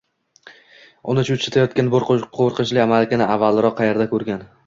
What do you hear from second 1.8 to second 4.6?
bu qo‘rqinchli amakini avvalroq qayerda ko‘rgan.